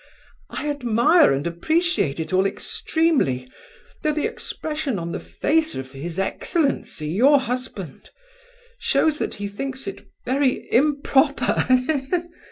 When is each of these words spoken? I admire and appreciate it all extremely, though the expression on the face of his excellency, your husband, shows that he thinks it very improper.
I 0.49 0.67
admire 0.67 1.31
and 1.31 1.45
appreciate 1.45 2.19
it 2.19 2.33
all 2.33 2.47
extremely, 2.47 3.47
though 4.01 4.11
the 4.13 4.25
expression 4.25 4.97
on 4.97 5.11
the 5.11 5.19
face 5.19 5.75
of 5.75 5.91
his 5.91 6.17
excellency, 6.17 7.09
your 7.09 7.39
husband, 7.39 8.09
shows 8.79 9.19
that 9.19 9.35
he 9.35 9.47
thinks 9.47 9.85
it 9.85 10.07
very 10.25 10.67
improper. 10.71 11.67